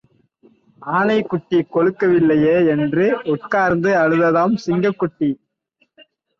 ஆனைக் 0.81 1.27
குட்டி 1.27 1.57
கொழுக்கவில்லையே 1.73 2.67
என்று 2.67 3.05
உட்கார்ந்து 3.25 3.93
அழுததாம் 3.95 4.57
சிங்கக் 4.65 4.99
குட்டி. 4.99 5.31